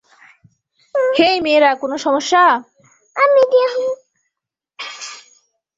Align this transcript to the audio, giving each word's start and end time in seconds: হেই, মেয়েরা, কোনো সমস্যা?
হেই, 1.17 1.37
মেয়েরা, 1.41 1.71
কোনো 1.75 1.95
সমস্যা? 1.97 2.43